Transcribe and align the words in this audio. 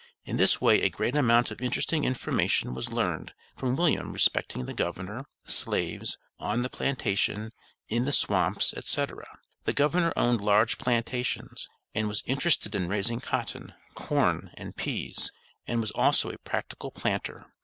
In 0.25 0.37
this 0.37 0.59
way 0.59 0.81
a 0.81 0.89
great 0.89 1.15
amount 1.15 1.51
of 1.51 1.61
interesting 1.61 2.05
information 2.05 2.73
was 2.73 2.91
learned 2.91 3.33
from 3.55 3.75
William 3.75 4.11
respecting 4.11 4.65
the 4.65 4.73
governor, 4.73 5.25
slaves, 5.45 6.17
on 6.39 6.63
the 6.63 6.71
plantation, 6.71 7.51
in 7.87 8.05
the 8.05 8.11
swamps, 8.11 8.73
etc. 8.75 9.27
The 9.65 9.73
governor 9.73 10.11
owned 10.15 10.41
large 10.41 10.79
plantations, 10.79 11.69
and 11.93 12.07
was 12.07 12.23
interested 12.25 12.73
in 12.73 12.87
raising 12.87 13.19
cotton, 13.19 13.75
corn, 13.93 14.49
and 14.55 14.75
peas, 14.75 15.31
and 15.67 15.79
was 15.79 15.91
also 15.91 16.31
a 16.31 16.39
practical 16.39 16.89
planter. 16.89 17.45